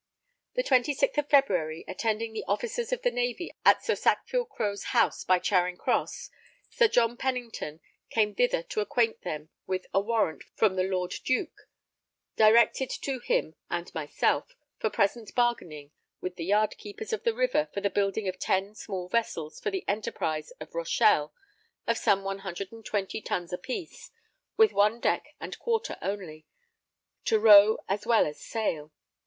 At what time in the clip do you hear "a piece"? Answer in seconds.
23.53-24.09